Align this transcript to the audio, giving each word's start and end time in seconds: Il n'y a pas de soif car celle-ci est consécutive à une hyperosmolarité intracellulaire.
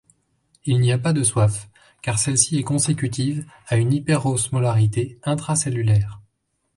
Il 0.65 0.79
n'y 0.79 0.91
a 0.91 0.97
pas 0.97 1.13
de 1.13 1.21
soif 1.21 1.69
car 2.01 2.17
celle-ci 2.17 2.57
est 2.57 2.63
consécutive 2.63 3.45
à 3.67 3.77
une 3.77 3.93
hyperosmolarité 3.93 5.19
intracellulaire. 5.21 6.19